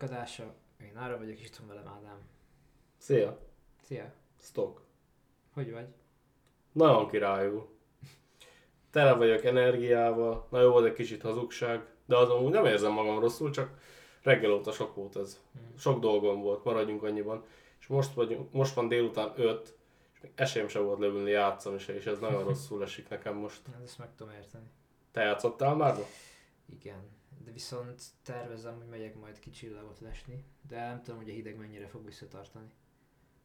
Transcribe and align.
harmadik 0.00 0.02
adása. 0.02 0.54
Én 0.80 0.96
arra 0.96 1.18
vagyok, 1.18 1.38
és 1.38 1.46
itt 1.46 1.56
van 1.56 1.68
velem 1.68 1.88
Ádám. 1.88 2.18
Szia! 2.98 3.38
Szia! 3.82 4.12
Stock. 4.40 4.80
Hogy 5.52 5.72
vagy? 5.72 5.86
Nagyon 6.72 7.08
királyú. 7.08 7.68
Tele 8.90 9.12
vagyok 9.12 9.44
energiával, 9.44 10.46
na 10.50 10.60
jó, 10.60 10.84
egy 10.84 10.92
kicsit 10.92 11.22
hazugság, 11.22 11.86
de 12.04 12.16
azon 12.16 12.44
úgy 12.44 12.52
nem 12.52 12.64
érzem 12.64 12.92
magam 12.92 13.18
rosszul, 13.18 13.50
csak 13.50 13.78
reggel 14.22 14.52
óta 14.52 14.72
sok 14.72 14.94
volt 14.94 15.16
ez. 15.16 15.40
Sok 15.78 16.00
dolgom 16.00 16.40
volt, 16.40 16.64
maradjunk 16.64 17.02
annyiban. 17.02 17.44
És 17.80 17.86
most, 17.86 18.14
vagyunk, 18.14 18.52
most 18.52 18.74
van 18.74 18.88
délután 18.88 19.32
5, 19.36 19.76
és 20.14 20.20
még 20.20 20.32
esélyem 20.34 20.68
sem 20.68 20.84
volt 20.84 20.98
leülni 20.98 21.30
játszani 21.30 21.78
se, 21.78 21.94
és 21.94 22.06
ez 22.06 22.18
nagyon 22.18 22.44
rosszul 22.48 22.82
esik 22.82 23.08
nekem 23.08 23.36
most. 23.36 23.60
Hát 23.72 23.82
Ezt 23.82 23.98
meg 23.98 24.08
tudom 24.16 24.32
érteni. 24.32 24.70
Te 25.12 25.22
játszottál 25.22 25.74
már? 25.74 25.96
Igen. 26.66 27.14
De 27.46 27.52
viszont 27.52 28.02
tervezem, 28.22 28.76
hogy 28.76 28.86
megyek 28.86 29.14
majd 29.14 29.38
kicsillagot 29.38 30.00
lesni, 30.00 30.44
de 30.68 30.86
nem 30.86 31.02
tudom, 31.02 31.20
hogy 31.20 31.30
a 31.30 31.32
hideg 31.32 31.56
mennyire 31.56 31.86
fog 31.86 32.04
visszatartani. 32.04 32.66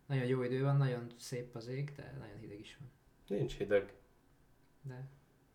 Nagyon 0.05 0.25
jó 0.25 0.43
idő 0.43 0.63
van, 0.63 0.77
nagyon 0.77 1.07
szép 1.17 1.55
az 1.55 1.67
ég, 1.67 1.93
de 1.95 2.15
nagyon 2.19 2.37
hideg 2.39 2.59
is 2.59 2.77
van. 2.79 2.91
Nincs 3.37 3.53
hideg. 3.57 3.93
De 4.81 5.07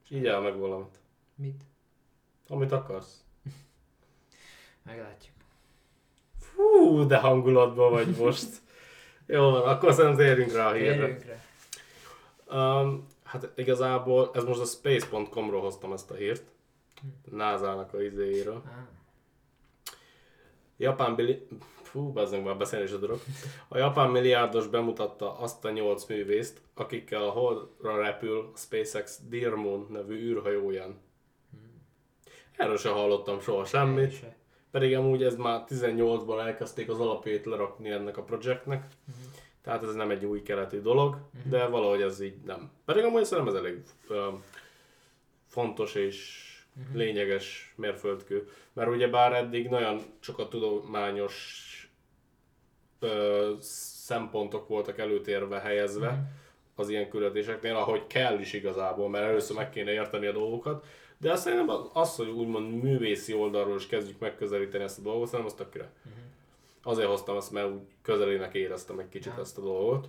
Így 0.09 0.27
áll 0.27 0.41
meg 0.41 0.59
valamit. 0.59 0.99
mit? 1.35 1.63
Amit 2.49 2.73
akarsz. 2.73 3.25
Meglátjuk. 4.83 5.35
Fú, 6.39 7.07
de 7.07 7.19
hangulatban 7.19 7.91
vagy 7.91 8.17
most. 8.17 8.49
Jó 9.27 9.51
van, 9.51 9.63
akkor 9.63 9.93
szerintem 9.93 10.27
térjünk 10.27 10.53
rá 10.53 10.69
a 10.71 10.73
hírre. 10.73 10.97
Térjünk 10.97 11.25
rá. 11.25 12.81
Um, 12.81 13.07
hát 13.23 13.53
igazából, 13.55 14.31
ez 14.35 14.45
most 14.45 14.61
a 14.61 14.65
space.com-ról 14.65 15.61
hoztam 15.61 15.93
ezt 15.93 16.11
a 16.11 16.15
hírt. 16.15 16.55
NASA-nak 17.31 17.95
a 17.95 18.03
izéiről. 18.03 18.63
Ah, 18.65 18.73
Japán 20.77 21.15
bili... 21.15 21.47
Fú, 21.83 22.13
bazzeg 22.13 22.43
már 22.43 22.57
beszélni 22.57 22.85
is 22.85 22.93
a 22.93 22.99
dolog. 22.99 23.21
A 23.69 23.79
japán 23.79 24.11
milliárdos 24.11 24.67
bemutatta 24.67 25.39
azt 25.39 25.65
a 25.65 25.71
nyolc 25.71 26.07
művészt, 26.07 26.61
akikkel 26.75 27.23
a 27.23 27.31
Holdra 27.31 27.97
repül 27.97 28.51
a 28.55 28.57
SpaceX 28.57 29.21
Dear 29.29 29.55
Moon 29.55 29.87
nevű 29.91 30.15
űrhajóján. 30.15 31.01
Erről 32.57 32.77
sem 32.77 32.93
hallottam 32.93 33.41
soha 33.41 33.65
semmit, 33.65 34.13
se. 34.13 34.37
pedig 34.71 34.97
amúgy 34.97 35.23
ez 35.23 35.37
már 35.37 35.65
18-ban 35.69 36.41
elkezdték 36.41 36.89
az 36.89 37.01
alapjait 37.01 37.45
lerakni 37.45 37.91
ennek 37.91 38.17
a 38.17 38.23
projektnek. 38.23 38.87
Tehát 39.63 39.83
ez 39.83 39.95
nem 39.95 40.11
egy 40.11 40.25
új 40.25 40.43
keletű 40.43 40.81
dolog, 40.81 41.17
de 41.49 41.67
valahogy 41.67 42.03
ez 42.03 42.21
így 42.21 42.37
nem. 42.45 42.71
Pedig 42.85 43.05
amúgy 43.05 43.25
szerintem 43.25 43.55
ez 43.55 43.61
elég 43.61 43.83
ö, 44.09 44.29
fontos 45.47 45.95
és 45.95 46.46
lényeges 46.93 47.73
mérföldkő. 47.77 48.49
Mert 48.73 48.91
ugye 48.91 49.09
bár 49.09 49.33
eddig 49.33 49.69
nagyon 49.69 50.03
csak 50.21 50.39
a 50.39 50.49
tudományos 50.49 51.65
ö, 53.01 53.53
szempontok 53.61 54.69
voltak 54.69 54.99
előtérbe 54.99 55.59
helyezve 55.59 56.33
az 56.75 56.89
ilyen 56.89 57.09
küldetéseknél, 57.09 57.75
ahogy 57.77 58.07
kell 58.07 58.39
is 58.39 58.53
igazából, 58.53 59.09
mert 59.09 59.25
először 59.25 59.57
meg 59.57 59.71
kéne 59.71 59.91
érteni 59.93 60.27
a 60.27 60.33
dolgokat. 60.33 60.87
De 61.19 61.33
azt 61.33 61.43
szerintem 61.43 61.77
az- 61.93 62.17
hogy 62.17 62.29
úgymond 62.29 62.83
művészi 62.83 63.35
oldalról 63.35 63.77
is 63.77 63.87
kezdjük 63.87 64.19
megközelíteni 64.19 64.85
ezt 64.85 64.99
a 64.99 65.03
dolgot, 65.03 65.29
szerintem 65.29 65.55
az 65.55 65.59
tök 65.61 65.71
király. 65.73 65.89
Azért 66.83 67.09
hoztam 67.09 67.37
ezt, 67.37 67.51
mert 67.53 67.69
úgy 67.71 67.81
közelének 68.03 68.55
éreztem 68.55 68.99
egy 68.99 69.09
kicsit 69.09 69.33
Ja. 69.37 69.41
ezt 69.41 69.59
a 69.59 69.61
dolgot. 69.61 70.09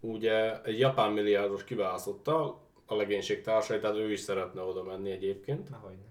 Ugye 0.00 0.62
egy 0.62 0.78
japán 0.78 1.12
milliárdos 1.12 1.64
kiválasztotta 1.64 2.60
a 2.90 2.94
legénység 2.96 3.42
társai, 3.42 3.80
tehát 3.80 3.96
ő 3.96 4.12
is 4.12 4.20
szeretne 4.20 4.62
oda 4.62 4.82
menni 4.82 5.10
egyébként. 5.10 5.70
Na 5.70 5.76
hogyne. 5.76 6.06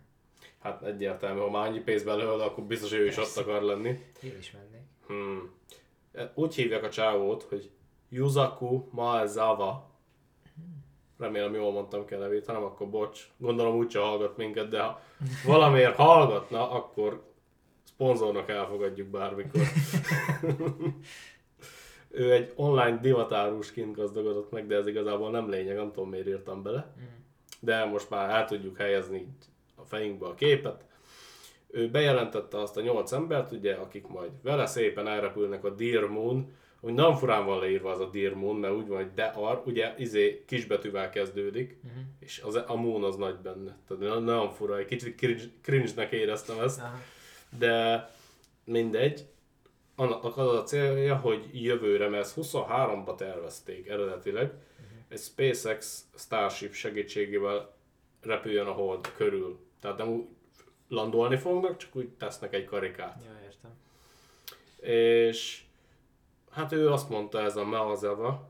Hát 0.60 0.84
egyértelmű, 0.84 1.40
ha 1.40 1.50
már 1.50 1.68
annyi 1.68 1.80
pénz 1.80 2.04
belőle, 2.04 2.44
akkor 2.44 2.64
biztos 2.64 2.94
ő 2.94 3.06
is 3.06 3.16
Persze. 3.16 3.40
ott 3.40 3.48
akar 3.48 3.62
lenni. 3.62 3.90
Én 4.22 4.38
is 4.40 4.52
mennék. 4.52 4.86
Hmm. 5.08 5.52
Úgy 6.34 6.56
hívják 6.56 6.84
a 6.84 6.90
csávót, 6.90 7.44
hogy 7.44 7.70
Yuzaku 8.10 8.88
Maezawa. 8.92 9.90
Remélem 11.18 11.54
jól 11.54 11.72
mondtam 11.72 12.06
ki 12.06 12.14
a 12.14 12.18
nevét, 12.18 12.46
ha 12.46 12.52
nem, 12.52 12.64
akkor 12.64 12.90
bocs. 12.90 13.30
Gondolom 13.38 13.76
úgyse 13.76 14.00
hallgat 14.00 14.38
minket, 14.38 14.68
de 14.68 14.82
ha 14.82 15.02
valamiért 15.46 15.96
hallgatna, 15.96 16.72
akkor 16.72 17.32
szponzornak 17.84 18.50
elfogadjuk 18.50 19.08
bármikor. 19.08 19.62
ő 22.10 22.32
egy 22.32 22.52
online 22.56 22.98
divatárusként 23.02 23.96
gazdagodott 23.96 24.52
meg, 24.52 24.68
de 24.68 24.76
ez 24.76 24.88
igazából 24.88 25.32
nem 25.32 25.50
lényeg, 25.50 25.76
nem 25.76 25.92
tudom 25.92 26.10
miért 26.10 26.28
írtam 26.28 26.64
bele. 26.64 26.94
De 27.60 27.86
most 27.86 28.10
már 28.10 28.30
el 28.30 28.46
tudjuk 28.46 28.78
helyezni 28.78 29.28
a 29.76 29.84
fejünkbe 29.84 30.26
a 30.26 30.34
képet. 30.34 30.86
Ő 31.68 31.90
bejelentette 31.90 32.62
azt 32.62 32.78
a 32.78 32.82
nyolc 32.82 33.12
embert, 33.12 33.52
ugye, 33.52 33.74
akik 33.74 34.08
majd 34.08 34.32
vele 34.42 34.66
szépen 34.66 35.08
elrepülnek 35.08 35.64
a 35.64 35.70
Dear 35.70 36.10
Moon, 36.10 36.56
hogy 36.80 36.94
nem 36.94 37.16
furán 37.16 37.46
van 37.46 37.60
leírva 37.60 37.92
az 37.92 38.00
a 38.00 38.10
Dear 38.10 38.34
Moon, 38.34 38.56
mert 38.56 38.74
úgy 38.74 38.88
van, 38.88 38.98
hogy 38.98 39.14
Dear, 39.14 39.62
ugye 39.66 39.94
izé 39.98 40.44
kisbetűvel 40.48 41.10
kezdődik, 41.10 41.78
uh-huh. 41.84 42.02
és 42.20 42.42
az, 42.46 42.56
a 42.68 42.76
Moon 42.76 43.04
az 43.04 43.16
nagy 43.16 43.36
benne. 43.36 43.78
Tehát 43.88 44.24
nagyon, 44.24 44.50
fura, 44.50 44.78
egy 44.78 44.86
kicsit 44.86 45.16
cringe, 45.16 45.44
cringe-nek 45.62 46.12
éreztem 46.12 46.60
ezt, 46.60 46.80
Aha. 46.80 47.00
de 47.60 48.10
mindegy. 48.64 49.26
Annak 50.00 50.38
az 50.38 50.48
a 50.48 50.64
célja, 50.64 51.16
hogy 51.16 51.64
jövőre, 51.64 52.08
mert 52.08 52.24
ezt 52.24 52.38
23-ba 52.42 53.16
tervezték 53.16 53.88
eredetileg, 53.88 54.44
uh-huh. 54.46 54.98
egy 55.08 55.20
SpaceX 55.20 56.06
Starship 56.16 56.74
segítségével 56.74 57.76
repüljön 58.22 58.68
a 58.68 58.72
Hold 58.72 59.12
körül. 59.16 59.60
Tehát 59.82 59.98
nem 59.98 60.08
úgy 60.08 60.26
landolni 60.88 61.38
fognak, 61.38 61.78
csak 61.78 61.96
úgy 61.96 62.10
tesznek 62.10 62.54
egy 62.54 62.66
karikát. 62.66 63.24
Ja, 63.26 63.40
értem. 63.44 63.72
És 64.92 65.64
hát 66.50 66.72
ő 66.72 66.90
azt 66.90 67.10
mondta 67.10 67.42
ez 67.42 67.56
a 67.56 67.64
ma 67.64 67.86
az 67.86 68.04
ava, 68.04 68.50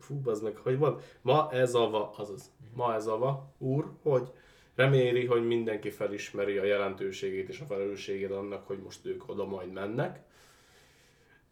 fú, 0.00 0.20
az 0.24 0.40
meg, 0.40 0.56
hogy 0.56 0.78
van, 0.78 1.00
ma 1.22 1.48
ez 1.52 1.74
ava, 1.74 2.14
azaz, 2.16 2.50
ma 2.74 2.94
ez 2.94 3.06
ava 3.06 3.52
úr, 3.58 3.90
hogy 4.02 4.32
reméli, 4.74 5.26
hogy 5.26 5.46
mindenki 5.46 5.90
felismeri 5.90 6.58
a 6.58 6.64
jelentőségét 6.64 7.48
és 7.48 7.60
a 7.60 7.64
felelősségét 7.64 8.30
annak, 8.30 8.66
hogy 8.66 8.78
most 8.78 9.06
ők 9.06 9.28
oda 9.28 9.44
majd 9.44 9.72
mennek. 9.72 10.32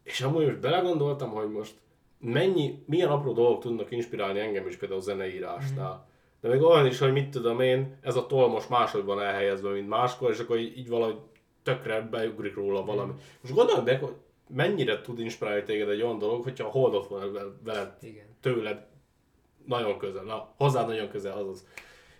És 0.03 0.21
amúgy 0.21 0.45
most 0.47 0.61
belegondoltam, 0.61 1.31
hogy 1.31 1.51
most 1.51 1.75
mennyi, 2.19 2.83
milyen 2.87 3.09
apró 3.09 3.33
dolgok 3.33 3.61
tudnak 3.63 3.91
inspirálni 3.91 4.41
engem 4.41 4.67
is 4.67 4.77
például 4.77 5.01
a 5.01 5.03
zeneírásnál. 5.03 6.09
De 6.41 6.49
még 6.49 6.63
olyan 6.63 6.87
is, 6.87 6.99
hogy 6.99 7.13
mit 7.13 7.31
tudom 7.31 7.61
én, 7.61 7.99
ez 8.01 8.17
a 8.17 8.27
toll 8.27 8.49
most 8.49 8.69
máshogy 8.69 9.05
van 9.05 9.21
elhelyezve, 9.21 9.71
mint 9.71 9.89
máskor, 9.89 10.31
és 10.31 10.39
akkor 10.39 10.59
így, 10.59 10.79
így 10.79 10.89
valahogy 10.89 11.19
tökre 11.62 12.01
beugrik 12.01 12.55
róla 12.55 12.85
valami. 12.85 13.12
Most 13.41 13.55
gondolj 13.55 13.83
meg, 13.85 14.03
hogy 14.03 14.15
mennyire 14.49 15.01
tud 15.01 15.19
inspirálni 15.19 15.62
téged 15.62 15.89
egy 15.89 16.03
olyan 16.03 16.19
dolog, 16.19 16.43
hogyha 16.43 16.67
a 16.67 16.71
holdot 16.71 17.09
van 17.09 17.33
vel- 17.33 17.55
veled, 17.65 17.97
Igen. 18.01 18.27
tőled 18.41 18.87
nagyon 19.67 19.99
közel, 19.99 20.23
na, 20.23 20.53
hozzád 20.57 20.87
nagyon 20.87 21.09
közel, 21.09 21.39
azaz. 21.39 21.67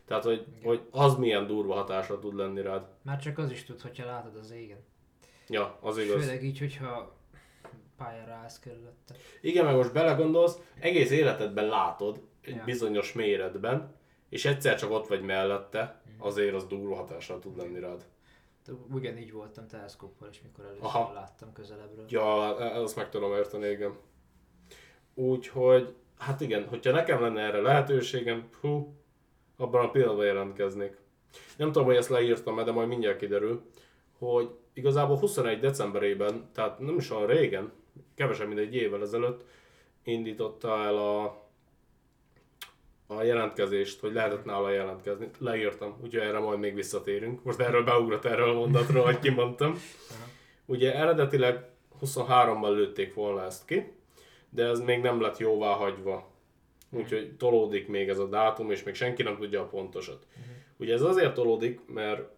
Tehát, 0.05 0.25
hogy, 0.25 0.45
hogy 0.63 0.81
az 0.91 1.15
milyen 1.15 1.47
durva 1.47 1.75
hatásra 1.75 2.19
tud 2.19 2.35
lenni 2.35 2.63
rád. 2.63 2.83
Már 3.03 3.19
csak 3.19 3.39
az 3.39 3.51
is 3.51 3.65
tud, 3.65 3.81
hogyha 3.81 4.07
látod 4.07 4.37
az 4.37 4.51
égen. 4.51 4.85
Ja, 5.49 5.79
az 5.81 5.99
igaz. 5.99 6.21
Főleg 6.25 6.45
így, 6.45 6.59
hogyha 6.59 7.17
pályára 8.03 8.33
állsz 8.33 8.59
körülötte. 8.59 9.15
Igen, 9.41 9.65
meg 9.65 9.75
most 9.75 9.93
belegondolsz, 9.93 10.59
egész 10.81 11.11
életedben 11.11 11.67
látod 11.67 12.23
egy 12.41 12.57
Ja. 12.57 12.65
bizonyos 12.65 13.13
méretben, 13.13 13.95
és 14.29 14.45
egyszer 14.45 14.79
csak 14.79 14.91
ott 14.91 15.07
vagy 15.07 15.23
mellette, 15.23 16.03
azért 16.19 16.55
az 16.55 16.67
durva 16.67 16.95
hatással 16.95 17.39
tud 17.39 17.57
lenni 17.57 17.81
rád. 17.81 18.05
De 18.67 18.73
ugyanígy 18.93 19.33
voltam 19.33 19.67
teleszkóppal 19.67 20.29
is, 20.29 20.43
mikor 20.43 20.65
először 20.65 20.85
Aha. 20.85 21.13
láttam 21.13 21.53
közelebbről. 21.53 22.05
Ja, 22.09 22.57
azt 22.57 22.97
meg 22.97 23.09
tudom 23.09 23.33
érteni, 23.33 23.69
igen. 23.69 23.97
Úgyhogy, 25.15 25.95
hát 26.19 26.41
igen, 26.41 26.69
hogyha 26.69 26.93
nekem 26.93 27.21
lenne 27.21 27.41
erre 27.41 27.61
lehetőségem, 27.61 28.49
hú, 28.61 28.97
abban 29.57 29.85
a 29.85 29.91
pillanatban 29.91 30.27
jelentkeznék. 30.27 30.97
Nem 31.57 31.73
tudom, 31.73 31.85
hogy 31.85 31.97
ezt 31.97 32.09
leírtam 32.09 32.65
de 32.65 32.73
majd 32.73 32.89
mindjárt 32.89 33.19
kiderül, 33.19 33.71
hogy 34.19 34.51
igazából 34.73 35.19
21 35.19 35.61
decemberében, 35.61 36.51
tehát 36.53 36.79
nem 36.79 36.97
is 36.97 37.11
olyan 37.11 37.27
régen, 37.27 37.73
kevesebb, 38.15 38.47
mint 38.49 38.61
egy 38.61 38.75
évvel 38.75 39.03
ezelőtt 39.03 39.45
indította 40.05 40.85
el 40.85 40.97
a, 40.97 41.25
a 43.07 43.23
jelentkezést, 43.23 44.01
hogy 44.01 44.13
lehetett 44.13 44.45
nála 44.45 44.71
jelentkezni. 44.71 45.31
Leírtam, 45.39 45.97
úgyhogy 46.03 46.21
erre 46.21 46.39
majd 46.39 46.59
még 46.59 46.75
visszatérünk. 46.75 47.45
Most 47.45 47.61
erről 47.61 47.85
beugrott 47.85 48.25
erről 48.25 48.51
a 48.51 48.55
mondatról, 48.55 49.05
hogy 49.05 49.19
kimondtam. 49.19 49.75
Ugye 50.67 50.95
eredetileg 50.95 51.65
23-ban 52.03 52.75
lőtték 52.75 53.15
volna 53.15 53.45
ezt 53.45 53.65
ki, 53.65 53.93
de 54.51 54.65
ez 54.65 54.81
még 54.81 55.01
nem 55.01 55.21
lett 55.21 55.39
jóvá 55.39 55.73
hagyva. 55.73 56.31
Úgyhogy 56.91 57.37
tolódik 57.37 57.89
még 57.89 58.09
ez 58.09 58.19
a 58.19 58.29
dátum, 58.29 58.71
és 58.71 58.83
még 58.83 58.95
senki 58.95 59.23
nem 59.23 59.37
tudja 59.37 59.61
a 59.61 59.67
pontosat. 59.67 60.27
Ugye 60.77 60.93
ez 60.95 61.03
azért 61.03 61.35
tolódik, 61.35 61.81
mert 61.87 62.31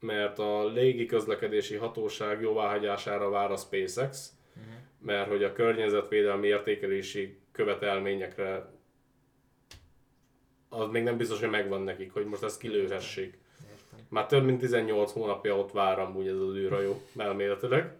mert 0.00 0.38
a 0.38 0.66
légi 0.66 1.06
közlekedési 1.06 1.74
hatóság 1.74 2.40
jóváhagyására 2.40 3.30
vár 3.30 3.50
a 3.50 3.56
SpaceX, 3.56 4.32
mert 5.02 5.28
hogy 5.28 5.44
a 5.44 5.52
környezetvédelmi 5.52 6.46
értékelési 6.46 7.38
követelményekre 7.52 8.70
az 10.68 10.90
még 10.90 11.02
nem 11.02 11.16
biztos, 11.16 11.40
hogy 11.40 11.50
megvan 11.50 11.82
nekik, 11.82 12.12
hogy 12.12 12.24
most 12.26 12.42
ezt 12.42 12.60
kilőhessék. 12.60 13.38
Már 14.08 14.26
több 14.26 14.44
mint 14.44 14.60
18 14.60 15.12
hónapja 15.12 15.56
ott 15.58 15.72
vár 15.72 15.98
amúgy 15.98 16.26
ez 16.28 16.36
az 16.36 16.54
űrhajó, 16.54 17.02
elméletileg. 17.16 17.98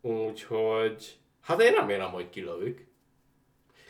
Úgyhogy, 0.00 1.18
hát 1.40 1.60
én 1.60 1.72
remélem, 1.72 2.10
hogy 2.10 2.30
kilövik. 2.30 2.86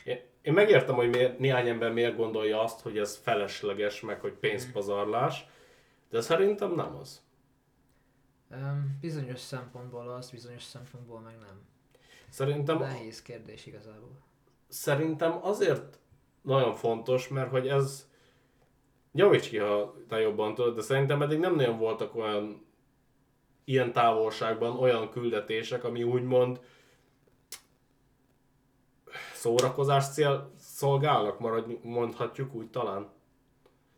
Én, 0.05 0.21
én 0.43 0.53
megértem, 0.53 0.95
hogy 0.95 1.09
miért, 1.09 1.39
néhány 1.39 1.69
ember 1.69 1.93
miért 1.93 2.17
gondolja 2.17 2.63
azt, 2.63 2.81
hogy 2.81 2.99
ez 2.99 3.17
felesleges, 3.17 4.01
meg 4.01 4.21
hogy 4.21 4.33
pénzpazarlás, 4.33 5.47
de 6.11 6.21
szerintem 6.21 6.75
nem 6.75 6.97
az. 6.97 7.23
Um, 8.51 8.99
bizonyos 9.01 9.41
szempontból 9.41 10.11
az, 10.11 10.31
bizonyos 10.31 10.63
szempontból 10.63 11.21
meg 11.21 11.39
nem. 11.39 11.67
Szerintem, 12.31 12.79
Nehéz 12.79 13.23
kérdés 13.23 13.67
igazából. 13.67 14.23
szerintem 14.69 15.39
azért 15.43 15.99
nagyon 16.43 16.75
fontos, 16.75 17.29
mert 17.29 17.51
hogy 17.51 17.69
ez, 17.69 18.09
javíts 19.13 19.49
ki, 19.49 19.57
ha 19.57 19.95
te 20.09 20.21
jobban 20.21 20.55
tudod, 20.55 20.75
de 20.75 20.83
szerintem 20.83 21.23
eddig 21.23 21.39
nem 21.39 21.55
nagyon 21.55 21.79
voltak 21.79 22.15
olyan 22.15 22.67
ilyen 23.65 23.93
távolságban 23.93 24.77
olyan 24.77 25.11
küldetések, 25.11 25.85
ami 25.85 26.03
úgymond 26.03 26.61
szórakozás 29.33 30.13
cél 30.13 30.53
szolgálnak, 30.59 31.39
maradj, 31.39 31.73
mondhatjuk 31.83 32.55
úgy 32.55 32.71
talán. 32.71 33.11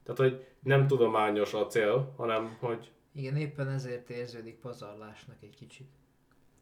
Tehát, 0.03 0.21
hogy 0.21 0.47
nem 0.62 0.87
tudományos 0.87 1.55
a 1.55 1.67
cél, 1.67 2.15
hanem, 2.17 2.56
hogy 2.61 2.93
Igen, 3.12 3.37
éppen 3.37 3.69
ezért 3.69 4.11
érződik 4.11 4.59
pazarlásnak 4.59 5.37
egy 5.43 5.56
kicsit. 5.56 5.88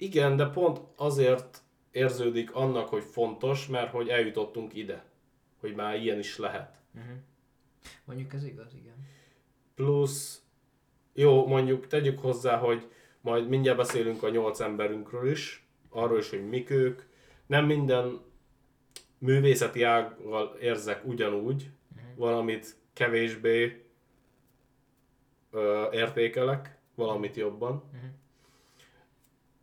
Igen, 0.00 0.36
de 0.36 0.46
pont 0.46 0.80
azért 0.96 1.62
érződik 1.90 2.54
annak, 2.54 2.88
hogy 2.88 3.02
fontos, 3.02 3.66
mert 3.66 3.90
hogy 3.90 4.08
eljutottunk 4.08 4.74
ide. 4.74 5.04
Hogy 5.60 5.74
már 5.74 5.96
ilyen 5.96 6.18
is 6.18 6.38
lehet. 6.38 6.78
Uh-huh. 6.94 7.12
Mondjuk 8.04 8.32
ez 8.32 8.44
igaz, 8.44 8.74
igen. 8.74 9.06
Plusz, 9.74 10.42
jó, 11.12 11.46
mondjuk 11.46 11.86
tegyük 11.86 12.18
hozzá, 12.18 12.56
hogy 12.56 12.90
majd 13.20 13.48
mindjárt 13.48 13.78
beszélünk 13.78 14.22
a 14.22 14.28
nyolc 14.28 14.60
emberünkről 14.60 15.30
is, 15.30 15.66
arról 15.88 16.18
is, 16.18 16.30
hogy 16.30 16.48
mik 16.48 16.70
ők. 16.70 17.02
Nem 17.46 17.66
minden 17.66 18.20
művészeti 19.18 19.82
ággal 19.82 20.56
érzek 20.60 21.06
ugyanúgy, 21.06 21.70
valamit 22.16 22.76
kevésbé 22.92 23.84
ö, 25.50 25.90
értékelek, 25.92 26.78
valamit 26.94 27.36
jobban. 27.36 27.82
Mhm. 27.92 28.04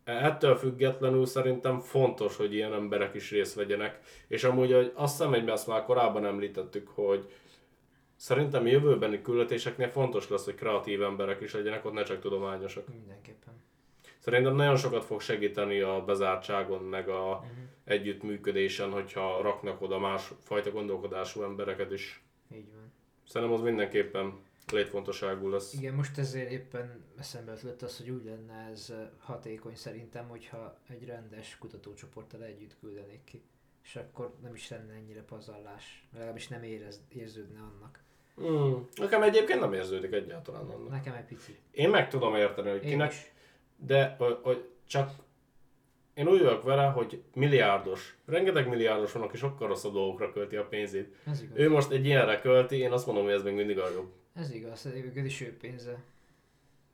Ettől 0.06 0.56
függetlenül 0.56 1.26
szerintem 1.26 1.80
fontos, 1.80 2.36
hogy 2.38 2.54
ilyen 2.54 2.74
emberek 2.74 3.14
is 3.14 3.32
részt 3.32 3.56
vegyenek. 3.56 4.00
És 4.28 4.44
amúgy, 4.44 4.74
hogy 4.74 4.92
azt 4.96 5.18
hiszem, 5.18 5.34
hogy 5.34 5.50
azt 5.50 5.68
már 5.68 5.84
korábban 5.84 6.26
említettük, 6.26 6.88
hogy 6.88 7.32
szerintem 8.16 8.68
jövőbeni 8.68 9.22
küldetéseknél 9.22 9.90
fontos 9.90 10.30
lesz, 10.30 10.46
hogy 10.46 10.56
kreatív 10.56 11.04
emberek 11.04 11.42
is 11.42 11.54
legyenek, 11.54 11.86
ott 11.86 11.94
ne 11.94 12.04
csak 12.04 12.20
tudományosak. 12.20 12.88
Mindenképpen. 12.88 13.54
Szerintem 14.20 14.56
nagyon 14.56 14.76
sokat 14.76 15.04
fog 15.04 15.22
segíteni 15.22 15.80
a 15.80 16.04
bezártságon, 16.06 16.84
meg 16.84 17.10
a 17.10 17.30
Uh-huh. 17.30 17.50
együttműködésen, 17.84 18.92
hogyha 18.92 19.42
raknak 19.42 19.82
oda 19.82 20.00
más 20.00 20.32
fajta 20.44 20.72
gondolkodású 20.72 21.44
embereket 21.44 21.92
is. 21.92 22.24
Így 22.54 22.72
van. 22.74 22.94
Szerintem 23.28 23.58
az 23.58 23.64
mindenképpen 23.64 24.34
létfontosságú 24.72 25.50
lesz. 25.50 25.74
Igen, 25.74 25.94
most 25.94 26.18
ezért 26.18 26.52
éppen 26.52 27.04
eszembe 27.20 27.52
ötlött 27.52 27.82
az, 27.82 27.98
hogy 27.98 28.10
úgy 28.10 28.26
lenne 28.26 28.70
ez 28.72 28.94
hatékony 29.20 29.76
szerintem, 29.76 30.28
hogyha 30.28 30.78
egy 30.90 31.06
rendes 31.06 31.58
kutatócsoporttal 31.58 32.44
együtt 32.44 32.76
küldenék 32.80 33.24
ki. 33.24 33.44
És 33.84 33.96
akkor 33.96 34.34
nem 34.42 34.54
is 34.54 34.70
lenne 34.70 34.94
ennyire 34.94 35.22
pazarlás, 35.22 36.08
legalábbis 36.14 36.48
nem 36.48 36.64
érez, 36.64 37.02
érződne 37.10 37.60
annak. 37.60 38.04
Hmm. 38.36 38.88
Nekem 38.96 39.24
egyébként 39.24 39.60
nem 39.60 39.74
érződik 39.74 40.12
egyáltalán 40.12 40.70
annak. 40.70 40.90
Nekem 40.90 41.14
egy 41.14 41.26
picit. 41.26 41.60
Én 41.72 41.90
meg 41.90 42.10
tudom 42.10 42.36
érteni, 42.36 42.70
hogy 42.70 42.84
Én 42.84 42.90
kinek, 42.90 43.12
is. 43.12 43.32
de 43.78 44.16
hogy, 44.42 44.70
csak 44.88 45.12
én 46.14 46.28
úgy 46.28 46.42
vagyok 46.42 46.64
vele, 46.64 46.86
hogy 46.86 47.24
milliárdos, 47.34 48.18
rengeteg 48.26 48.68
milliárdos 48.68 49.12
van, 49.12 49.24
aki 49.24 49.38
sokkal 49.38 49.68
rosszabb 49.68 49.94
dolgokra 49.94 50.32
költi 50.32 50.56
a 50.56 50.66
pénzét. 50.66 51.16
Ő 51.54 51.70
most 51.70 51.92
egy 51.92 52.06
ilyenre 52.06 52.40
költi, 52.40 52.78
én 52.78 52.92
azt 52.92 53.06
mondom, 53.06 53.24
hogy 53.24 53.34
ez 53.34 53.44
még 53.44 53.56
mindig 53.56 53.80
a 53.80 53.90
jobb. 53.90 54.12
Ez 54.36 54.52
igaz, 54.52 54.86
ez 54.86 55.26
is 55.26 55.42
ő 55.42 55.58
pénze. 55.58 56.04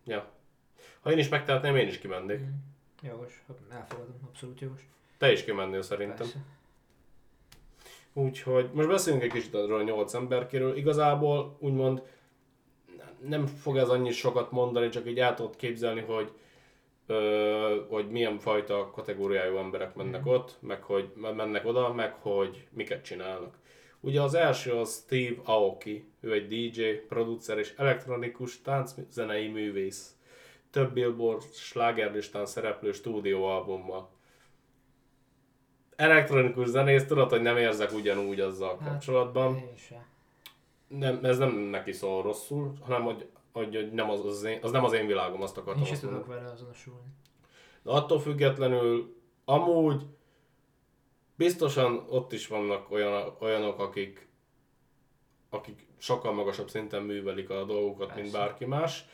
Ja. 0.06 0.32
Ha 1.00 1.12
én 1.12 1.18
is 1.18 1.30
megtehetném, 1.30 1.76
én 1.76 1.88
is 1.88 1.98
kimennék. 1.98 2.40
Mm. 2.40 2.54
Jogos, 3.02 3.44
elfogadom, 3.70 4.16
abszolút 4.28 4.60
jogos. 4.60 4.82
Te 5.18 5.32
is 5.32 5.44
kimennél 5.44 5.82
szerintem. 5.82 6.18
Persze. 6.18 6.40
Úgyhogy 8.14 8.70
most 8.74 8.88
beszélünk 8.88 9.24
egy 9.24 9.32
kicsit 9.32 9.56
arról 9.56 9.80
a 9.80 9.84
nyolc 9.84 10.14
emberkéről. 10.14 10.78
Igazából 10.78 11.56
úgymond 11.60 12.02
nem 13.20 13.46
fog 13.46 13.78
ez 13.78 13.90
annyi 13.90 14.12
sokat 14.12 14.52
mondani, 14.52 14.90
csak 14.90 15.08
így 15.08 15.20
el 15.20 15.36
tudod 15.36 15.56
képzelni, 15.56 16.02
hogy 16.02 16.32
ö, 17.08 17.84
hogy 17.90 18.10
milyen 18.10 18.40
fajta 18.40 18.92
kategóriájú 18.92 19.58
emberek 19.58 19.96
mennek 19.96 20.26
ott, 20.26 20.56
meg 20.60 20.84
hogy 20.84 21.12
mennek 21.16 21.66
oda, 21.66 21.94
meg 21.94 22.14
hogy 22.14 22.68
miket 22.70 23.04
csinálnak. 23.04 23.56
Ugye 24.04 24.22
az 24.22 24.34
első 24.34 24.72
az 24.72 25.04
Steve 25.06 25.42
Aoki, 25.44 26.12
ő 26.20 26.34
egy 26.34 26.48
DJ, 26.48 26.82
producer 27.08 27.58
és 27.58 27.74
elektronikus 27.78 28.62
tánczenei 28.62 29.48
művész. 29.48 30.16
Több 30.70 30.94
Billboard 30.94 31.54
slágerlistán 31.54 32.46
szereplő 32.46 32.92
stúdióalbummal. 32.92 34.10
Elektronikus 35.96 36.68
zenész, 36.68 37.06
tudod, 37.06 37.30
hogy 37.30 37.42
nem 37.42 37.58
érzek 37.58 37.94
ugyanúgy 37.94 38.40
azzal 38.40 38.78
Hát, 38.78 38.90
kapcsolatban 38.90 39.64
nem, 40.88 41.26
ez 41.26 41.38
nem 41.38 41.56
neki 41.56 41.92
szól 41.92 42.22
rosszul, 42.22 42.74
hanem 42.82 43.04
hogy, 43.04 43.30
hogy, 43.52 43.76
hogy 43.76 43.92
nem 43.92 44.10
az, 44.10 44.26
az, 44.26 44.44
én, 44.44 44.60
az 44.62 44.72
nem 44.72 44.84
az 44.84 44.94
én 44.94 45.08
világom, 45.08 45.42
azt 45.42 45.58
akartam 45.58 45.82
Én 45.82 45.88
se 45.88 45.94
azt 45.94 46.04
mondani. 46.04 46.24
tudok 46.24 46.40
vele 46.40 46.52
azonosulni. 46.52 47.10
De 47.84 47.92
attól 47.92 48.20
függetlenül 48.20 49.16
amúgy 49.46 50.06
biztosan 51.44 52.06
ott 52.10 52.32
is 52.34 52.48
vannak 52.48 52.92
olyan, 52.92 53.36
olyanok, 53.40 53.80
akik, 53.80 54.28
akik 55.50 55.88
sokkal 55.98 56.34
magasabb 56.34 56.70
szinten 56.70 57.02
művelik 57.04 57.50
a 57.50 57.64
dolgokat, 57.64 58.08
Persze. 58.08 58.22
mint 58.22 58.34
bárki 58.34 58.66
más. 58.66 59.06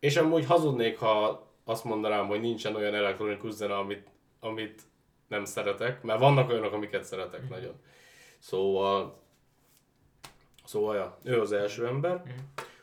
És 0.00 0.16
amúgy 0.16 0.46
hazudnék, 0.46 0.98
ha 0.98 1.46
azt 1.64 1.84
mondanám, 1.84 2.26
hogy 2.26 2.40
nincsen 2.40 2.74
olyan 2.74 2.94
elektronikus 2.94 3.52
zene, 3.52 3.76
amit, 3.76 4.06
amit 4.40 4.82
nem 5.28 5.44
szeretek, 5.44 6.02
mert 6.02 6.20
vannak 6.20 6.50
olyanok, 6.50 6.72
amiket 6.72 7.04
szeretek 7.04 7.40
Mhm. 7.42 7.50
nagyon. 7.52 7.74
Szóval, 8.38 9.18
szóval 10.64 10.96
ja, 10.96 11.18
ő 11.24 11.40
az 11.40 11.52
első 11.52 11.86
ember. 11.86 12.16
Mhm. 12.16 12.34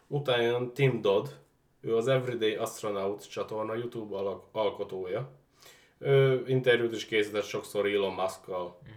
Utána 0.07 0.41
jön 0.41 0.73
Tim 0.73 1.01
Dodd, 1.01 1.25
ő 1.81 1.95
az 1.95 2.07
Everyday 2.07 2.55
Astronaut 2.55 3.29
csatorna 3.29 3.73
YouTube 3.73 4.15
alak- 4.17 4.47
alkotója. 4.51 5.29
Ő 6.01 6.43
interjút 6.47 6.93
is 6.95 7.05
készített 7.05 7.43
sokszor 7.43 7.85
Elon 7.87 8.13
Musk-kal. 8.13 8.79
Mhm. 8.83 8.91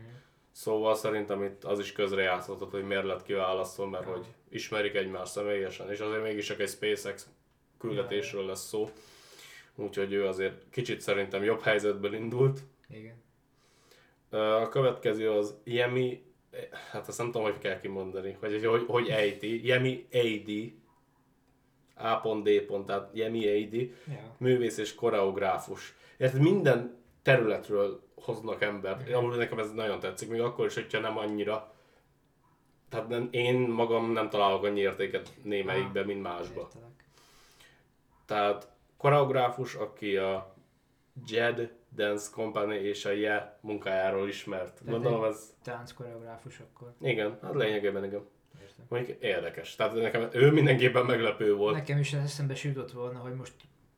Szóval 0.53 0.95
szerintem 0.95 1.43
itt 1.43 1.65
az 1.65 1.79
is 1.79 1.93
közrejátszhatott, 1.93 2.71
hogy 2.71 2.85
miért 2.87 3.05
lett 3.05 3.23
kiválasztva, 3.23 3.87
mert 3.87 4.05
hogy 4.05 4.27
ismerik 4.49 4.95
egymást 4.95 5.33
személyesen, 5.33 5.91
és 5.91 5.99
azért 5.99 6.23
mégis 6.23 6.47
csak 6.47 6.61
egy 6.61 6.69
SpaceX 6.69 7.29
küldetésről 7.79 8.47
lesz 8.47 8.67
szó. 8.67 8.91
Úgyhogy 9.75 10.13
ő 10.13 10.27
azért 10.27 10.63
kicsit 10.71 11.01
szerintem 11.01 11.43
jobb 11.43 11.61
helyzetben 11.61 12.15
indult. 12.15 12.61
Igen. 12.89 13.23
A 14.31 14.69
következő 14.69 15.31
az 15.31 15.57
Yemi, 15.65 16.23
hát 16.91 17.09
azt 17.09 17.19
nem 17.19 17.27
tudom, 17.27 17.43
hogy 17.43 17.59
kell 17.59 17.81
kimondani, 17.81 18.37
hogy 18.41 18.65
hogy, 18.65 18.85
hogy 18.87 19.09
ejti, 19.09 19.67
Yemi 19.67 20.07
AD, 20.13 20.73
A.D. 21.95 22.85
tehát 22.87 23.11
Yemi 23.13 23.63
AD, 23.63 23.75
Ja. 23.75 24.37
művész 24.39 24.79
és 24.79 24.95
koreográfus. 24.95 25.95
Érted, 26.17 26.41
minden 26.41 27.03
területről 27.23 28.03
hoznak 28.15 28.63
embert. 28.63 29.13
Amúgy 29.13 29.37
nekem 29.37 29.59
ez 29.59 29.73
nagyon 29.73 30.01
tetszik, 30.01 30.29
még 30.29 30.41
akkor 30.41 30.67
is, 30.67 30.75
hogyha 30.75 31.01
nem 31.01 31.19
annyira. 31.19 31.73
Tehát 32.89 33.09
nem, 33.09 33.29
én 33.31 33.59
magam 33.59 34.13
nem 34.13 34.31
találok 34.31 34.65
annyi 34.65 34.81
értéket 34.81 35.33
némelyikbe, 35.43 36.05
mint 36.05 36.23
másba. 36.23 36.61
Értelek. 36.61 37.05
Tehát 38.27 38.69
koreográfus, 38.97 39.75
aki 39.75 40.17
a 40.17 40.55
Jed 41.27 41.73
Dance 41.95 42.31
Company 42.33 42.73
és 42.73 43.05
a 43.05 43.11
Je 43.11 43.59
munkájáról 43.61 44.29
ismert. 44.29 44.73
Tehát 44.75 44.93
Gondolom 44.93 45.25
ez... 45.25 45.55
Tánc 45.63 45.93
koreográfus 45.93 46.59
akkor. 46.59 46.95
Igen, 47.01 47.39
hát 47.43 47.55
lényegében 47.55 48.05
igen. 48.05 48.27
Értem. 48.61 48.85
Mondjuk 48.89 49.23
érdekes. 49.23 49.75
Tehát 49.75 49.95
nekem 49.95 50.29
ő 50.33 50.51
mindenképpen 50.51 51.05
meglepő 51.05 51.55
volt. 51.55 51.75
Nekem 51.75 51.99
is 51.99 52.13
eszembe 52.13 52.55
se 52.55 52.69
jutott 52.69 52.93
volna, 52.93 53.19
hogy 53.19 53.35
most 53.35 53.53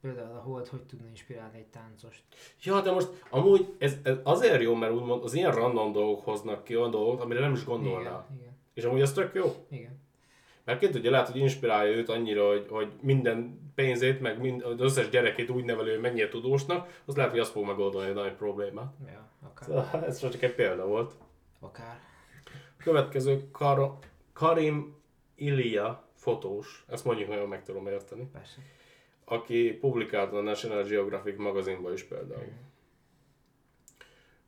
például 0.07 0.37
a 0.37 0.41
Hold 0.41 0.67
hogy 0.69 0.83
tudna 0.83 1.07
inspirálni 1.09 1.59
egy 1.59 1.67
táncost. 1.67 2.23
Ja, 2.63 2.81
de 2.81 2.91
most 2.91 3.09
amúgy 3.31 3.75
ez, 3.79 3.97
ez 4.03 4.17
azért 4.23 4.63
jó, 4.63 4.75
mert 4.75 4.93
úgymond 4.93 5.23
az 5.25 5.35
ilyen 5.35 5.53
random 5.53 5.93
dolgok 5.93 6.25
hoznak 6.25 6.65
ki 6.65 6.77
olyan 6.77 6.91
dolgokat, 6.91 7.21
amire 7.25 7.41
nem 7.41 7.53
is 7.53 7.65
gondolnál. 7.65 8.27
Igen, 8.31 8.41
igen, 8.41 8.57
És 8.75 8.85
amúgy 8.85 9.01
ez 9.01 9.13
tök 9.13 9.35
jó. 9.35 9.67
igen. 9.71 10.05
Mert 10.65 10.79
ki 10.79 10.89
tudja, 10.89 11.11
lehet, 11.11 11.29
hogy 11.29 11.41
inspirálja 11.41 11.97
őt 11.97 12.09
annyira, 12.09 12.49
hogy, 12.49 12.67
hogy 12.71 12.93
minden 13.01 13.71
pénzét, 13.75 14.21
meg 14.21 14.41
mind, 14.41 14.63
az 14.63 14.81
összes 14.81 15.09
gyerekét 15.09 15.51
úgy 15.51 15.65
nevelő, 15.65 15.91
hogy 15.91 16.01
mennyire 16.01 16.29
tudósnak, 16.29 17.03
az 17.05 17.17
lehet, 17.17 17.31
hogy 17.31 17.41
azt 17.41 17.51
fog 17.51 17.67
megoldani 17.67 18.09
egy 18.09 18.15
nagy 18.15 18.33
problémát. 18.33 18.95
Ja, 19.07 19.29
akár. 19.49 19.69
Szóval 19.69 20.05
ez 20.07 20.19
csak 20.19 20.43
egy 20.43 20.55
példa 20.55 20.87
volt. 20.87 21.13
Akár. 21.61 22.01
Következő 22.77 23.49
Kar- 23.51 24.07
Karim 24.33 24.95
Ilia, 25.35 26.05
fotós, 26.15 26.85
ezt 26.89 27.05
mondjuk 27.05 27.29
nagyon 27.29 27.49
meg 27.49 27.63
tudom 27.63 27.87
érteni, 27.87 28.29
Persze. 28.33 28.57
Aki 29.29 29.73
publikált 29.73 30.33
a 30.33 30.41
National 30.41 30.83
Geographic 30.83 31.39
magazinban 31.39 31.93
is 31.93 32.03
például. 32.03 32.53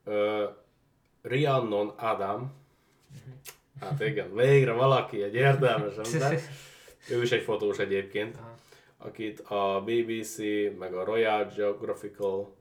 Uh, 0.04 0.56
Rhiannon 1.22 1.88
Adam, 1.88 2.52
hát 3.80 4.00
igen, 4.00 4.34
végre 4.34 4.72
valaki, 4.72 5.22
egy 5.22 5.34
értelmes 5.34 6.12
ember, 6.12 6.40
ő 7.10 7.22
is 7.22 7.32
egy 7.32 7.42
fotós 7.42 7.78
egyébként, 7.78 8.38
akit 8.98 9.40
a 9.40 9.82
BBC 9.84 10.38
meg 10.78 10.94
a 10.94 11.04
Royal 11.04 11.52
Geographical 11.56 12.56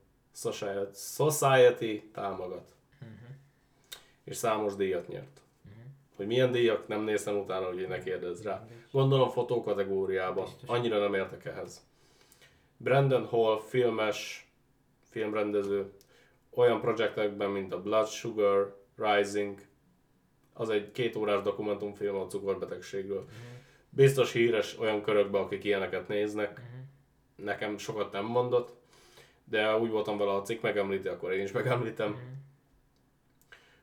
Society, 0.93 2.09
támogat. 2.13 2.75
És 4.23 4.35
számos 4.35 4.75
díjat 4.75 5.07
nyert. 5.07 5.41
Hogy 6.15 6.27
milyen 6.27 6.51
díjak, 6.51 6.87
nem 6.87 7.01
néztem 7.01 7.37
utána, 7.37 7.65
hogy 7.65 7.87
ne 7.87 7.99
kérdezz 7.99 8.43
rá. 8.43 8.67
Gondolom 8.91 9.29
fotó 9.29 9.63
kategóriába. 9.63 10.43
Biztos. 10.43 10.69
Annyira 10.69 10.99
nem 10.99 11.13
értek 11.13 11.45
ehhez. 11.45 11.86
Brandon 12.77 13.25
Hall, 13.25 13.59
filmes, 13.59 14.47
filmrendező, 15.09 15.91
olyan 16.49 16.81
projektekben, 16.81 17.49
mint 17.49 17.73
a 17.73 17.81
Blood 17.81 18.07
Sugar 18.07 18.85
Rising, 18.95 19.59
az 20.53 20.69
egy 20.69 20.91
két 20.91 21.15
órás 21.15 21.41
dokumentumfilm 21.41 22.15
a 22.15 22.27
cukorbetegségről. 22.27 23.25
Biztos 23.89 24.31
híres 24.31 24.79
olyan 24.79 25.01
körökben, 25.01 25.41
akik 25.41 25.63
ilyeneket 25.63 26.07
néznek. 26.07 26.61
Nekem 27.35 27.77
sokat 27.77 28.11
nem 28.11 28.25
mondott, 28.25 28.75
de 29.43 29.77
úgy 29.77 29.89
voltam 29.89 30.17
vele, 30.17 30.31
a 30.31 30.41
cikk 30.41 30.61
megemlíti, 30.61 31.07
akkor 31.07 31.31
én 31.31 31.43
is 31.43 31.51
megemlítem. 31.51 32.17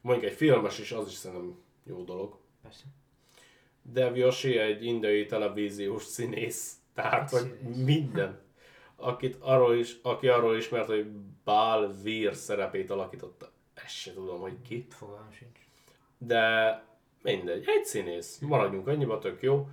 Mondjuk 0.01 0.31
egy 0.31 0.37
filmes 0.37 0.79
is, 0.79 0.93
az 0.93 1.07
is 1.07 1.15
szerintem 1.15 1.59
jó 1.85 2.05
dolog. 2.05 2.37
Persze. 2.63 2.85
Dev 3.83 4.17
Yoshi 4.17 4.59
egy 4.59 4.85
indiai 4.85 5.27
televíziós 5.27 6.03
színész, 6.03 6.77
tehát 6.95 7.31
hogy 7.31 7.59
minden. 7.85 8.44
Akit 9.05 9.37
arról 9.41 9.75
is, 9.75 9.97
aki 10.03 10.29
arról 10.29 10.57
ismert, 10.57 10.87
hogy 10.87 11.07
Bál 11.45 11.93
Vír 12.03 12.35
szerepét 12.35 12.91
alakította. 12.91 13.51
Ezt 13.75 13.95
se 13.95 14.13
tudom, 14.13 14.41
hogy 14.41 14.61
ki. 14.63 14.87
Fogalmam 14.91 15.33
sincs. 15.33 15.59
De 16.19 16.83
mindegy, 17.23 17.65
egy 17.67 17.85
színész. 17.85 18.39
Maradjunk 18.39 18.87
annyiba, 18.89 19.19
tök 19.19 19.43
jó. 19.43 19.69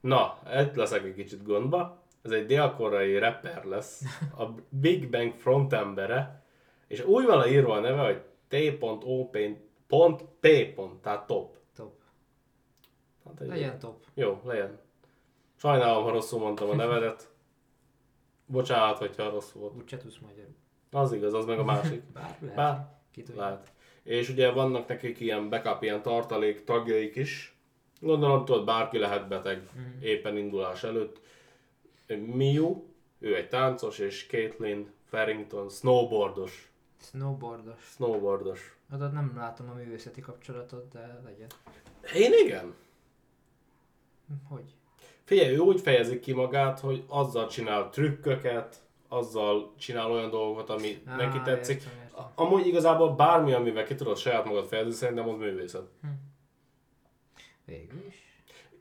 Na, 0.00 0.38
itt 0.60 0.74
leszek 0.74 1.04
egy 1.04 1.14
kicsit 1.14 1.42
gondba. 1.44 2.02
Ez 2.22 2.30
egy 2.30 2.46
dél-koreai 2.46 3.18
rapper 3.18 3.64
lesz. 3.64 4.02
A 4.38 4.44
Big 4.68 5.10
Bang 5.10 5.32
frontembere. 5.34 6.42
És 6.86 7.04
úgy 7.04 7.24
van 7.26 7.48
írva 7.48 7.72
a 7.74 7.80
neve, 7.80 8.02
hogy 8.04 8.22
T.O.P. 8.48 9.38
Tehát 11.02 11.26
top. 11.26 11.56
Top. 11.76 11.92
Hát 13.24 13.40
egy- 13.40 13.48
Legyen 13.48 13.78
top. 13.78 14.04
Jó, 14.14 14.40
legyen. 14.44 14.78
Sajnálom, 15.56 16.02
ha 16.04 16.10
rosszul 16.10 16.38
mondtam 16.40 16.70
a 16.70 16.74
nevedet. 16.74 17.28
Bocsánat, 18.48 18.98
hogyha 18.98 19.30
rossz 19.30 19.50
volt. 19.50 19.74
Úgyse 19.76 19.96
tudsz 19.96 20.18
magyarul. 20.18 20.54
Az 20.90 21.12
igaz, 21.12 21.34
az 21.34 21.44
meg 21.44 21.58
a 21.58 21.64
másik. 21.64 22.02
Bár 22.14 22.36
lehet. 22.40 22.56
Bár, 22.56 22.88
Ki 23.12 23.22
tudja. 23.22 23.40
lehet. 23.42 23.72
És 24.02 24.28
ugye 24.28 24.50
vannak 24.50 24.88
nekik 24.88 25.20
ilyen 25.20 25.48
backup, 25.48 25.82
ilyen 25.82 26.02
tartalék 26.02 26.64
tagjaik 26.64 27.16
is. 27.16 27.56
Gondolom, 28.00 28.44
tudod, 28.44 28.64
bárki 28.64 28.98
lehet 28.98 29.28
beteg 29.28 29.68
éppen 30.00 30.36
indulás 30.36 30.82
előtt. 30.84 31.20
Miu, 32.26 32.84
ő 33.18 33.36
egy 33.36 33.48
táncos, 33.48 33.98
és 33.98 34.26
Caitlin 34.28 34.90
Farrington 35.04 35.68
snowboardos. 35.68 36.72
Snowboardos. 37.00 37.90
Snowboardos. 37.94 38.76
Adat 38.90 39.12
nem 39.12 39.32
látom 39.36 39.70
a 39.70 39.74
művészeti 39.74 40.20
kapcsolatot, 40.20 40.88
de 40.92 41.20
legyen. 41.24 41.48
Én 42.14 42.32
igen. 42.46 42.74
Hogy? 44.48 44.74
Figyelj, 45.28 45.54
ő 45.54 45.58
úgy 45.58 45.80
fejezik 45.80 46.20
ki 46.20 46.32
magát, 46.32 46.80
hogy 46.80 47.04
azzal 47.08 47.48
csinál 47.48 47.90
trükköket, 47.90 48.76
azzal 49.08 49.74
csinál 49.78 50.10
olyan 50.10 50.30
dolgokat, 50.30 50.70
ami 50.70 51.02
Á, 51.06 51.16
neki 51.16 51.40
tetszik. 51.44 51.76
értem, 51.76 51.92
értem. 52.02 52.24
Amúgy 52.34 52.66
igazából 52.66 53.14
bármi, 53.14 53.52
amivel 53.52 53.84
ki 53.84 53.94
tudod 53.94 54.16
saját 54.16 54.44
magad 54.44 54.66
fejezni, 54.66 54.92
szerintem 54.92 55.28
az 55.28 55.36
művészet. 55.38 55.88
Végül 57.64 58.04
is. 58.08 58.14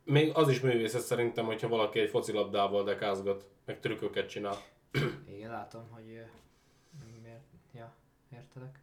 Még 0.03 0.31
az 0.33 0.49
is 0.49 0.59
művészet 0.59 1.01
szerintem, 1.01 1.45
hogyha 1.45 1.67
valaki 1.67 1.99
egy 1.99 2.09
focilabdával 2.09 2.83
dekázgat, 2.83 3.45
meg 3.65 3.79
trükköket 3.79 4.29
csinál. 4.29 4.57
Igen, 5.35 5.51
látom, 5.51 5.81
hogy 5.91 6.03
miért. 7.23 7.41
Ja, 7.73 7.93
értelek. 8.33 8.79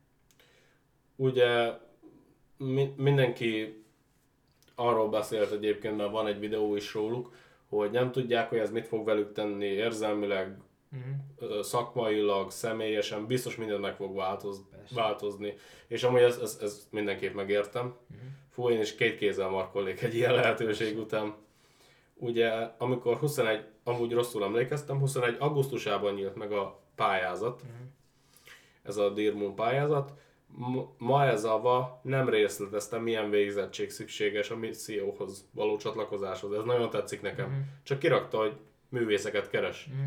Ugye 1.16 1.72
mi- 2.56 2.94
mindenki 2.96 3.82
arról 4.74 5.08
beszélt 5.08 5.50
egyébként, 5.52 5.96
mert 5.96 6.10
van 6.10 6.26
egy 6.26 6.38
videó 6.38 6.76
is 6.76 6.94
róluk, 6.94 7.32
hogy 7.68 7.90
nem 7.90 8.12
tudják, 8.12 8.48
hogy 8.48 8.58
ez 8.58 8.70
mit 8.70 8.86
fog 8.86 9.04
velük 9.04 9.32
tenni 9.32 9.66
érzelmileg, 9.66 10.58
Uh-huh. 11.38 11.60
szakmailag, 11.62 12.50
személyesen, 12.50 13.26
biztos 13.26 13.56
mindennek 13.56 13.94
fog 13.96 14.14
változ, 14.16 14.64
Persze. 14.70 14.94
változni. 14.94 15.54
És 15.86 16.02
amúgy 16.02 16.20
ez, 16.20 16.36
ez, 16.38 16.58
ez 16.62 16.86
mindenképp 16.90 17.34
megértem. 17.34 17.84
Mhm. 18.06 18.18
Fú, 18.50 18.68
én 18.70 18.80
is 18.80 18.94
két 18.94 19.16
kézzel 19.16 19.48
markolnék 19.48 20.02
egy 20.02 20.14
ilyen 20.14 20.34
lehetőség 20.34 20.98
után. 20.98 21.34
Ugye, 22.14 22.50
amikor 22.78 23.16
21, 23.16 23.64
amúgy 23.84 24.12
rosszul 24.12 24.44
emlékeztem, 24.44 24.98
21 24.98 25.36
augusztusában 25.38 26.14
nyílt 26.14 26.34
meg 26.34 26.52
a 26.52 26.80
pályázat, 26.94 27.62
Mhm. 27.62 27.72
ez 28.82 28.96
a 28.96 29.10
Dear 29.10 29.34
Moon 29.34 29.54
pályázat. 29.54 30.12
Ma 30.98 31.24
ez 31.24 31.44
a 31.44 31.60
VA 31.60 32.00
nem 32.02 32.28
részletezte, 32.28 32.98
milyen 32.98 33.30
végzettség 33.30 33.90
szükséges 33.90 34.50
a 34.50 34.56
misszióhoz 34.56 35.48
való 35.50 35.76
csatlakozáshoz. 35.76 36.52
Ez 36.52 36.64
nagyon 36.64 36.90
tetszik 36.90 37.22
nekem. 37.22 37.48
Mhm. 37.48 37.58
Csak 37.82 37.98
kirakta, 37.98 38.38
hogy 38.38 38.56
művészeket 38.88 39.50
keres. 39.50 39.86
Mhm. 39.86 40.04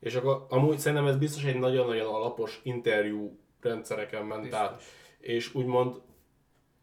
És 0.00 0.14
akkor 0.14 0.46
amúgy 0.48 0.78
szerintem 0.78 1.06
ez 1.06 1.16
biztos 1.16 1.44
egy 1.44 1.58
nagyon-nagyon 1.58 2.14
alapos 2.14 2.60
interjú 2.62 3.38
rendszereken 3.60 4.24
ment 4.24 4.42
Biztos. 4.42 4.60
át. 4.60 4.82
És 5.18 5.54
úgymond 5.54 6.00